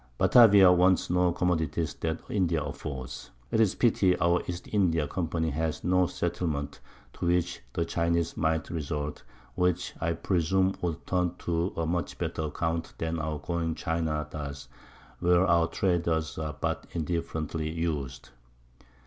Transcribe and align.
Batavia 0.17 0.71
wants 0.71 1.11
no 1.11 1.31
Commodities 1.31 1.93
that 1.93 2.21
India 2.27 2.63
affords. 2.63 3.29
'Tis 3.51 3.75
Pity 3.75 4.17
our 4.17 4.41
East 4.47 4.67
India 4.71 5.07
Company 5.07 5.51
has 5.51 5.83
no 5.83 6.07
Settlement 6.07 6.79
to 7.13 7.27
which 7.27 7.61
the 7.73 7.85
Chineze 7.85 8.35
might 8.35 8.71
resort; 8.71 9.21
which 9.53 9.93
I 10.01 10.13
presume 10.13 10.73
would 10.81 11.05
turn 11.05 11.35
to 11.45 11.71
a 11.77 11.85
much 11.85 12.17
better 12.17 12.45
Account 12.45 12.95
than 12.97 13.19
our 13.19 13.37
going 13.37 13.75
to 13.75 13.83
China 13.83 14.27
does, 14.31 14.69
where 15.19 15.45
our 15.45 15.67
Traders 15.67 16.39
are 16.39 16.55
but 16.59 16.87
indifferently 16.95 17.69
us'd. 17.85 18.29